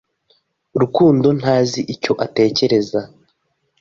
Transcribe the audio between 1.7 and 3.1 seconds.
icyo atekereza.